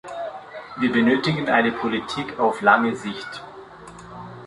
Wir 0.77 0.91
benötigen 0.91 1.47
eine 1.47 1.71
Politik 1.71 2.39
auf 2.39 2.61
lange 2.61 2.95
Sicht. 2.95 3.43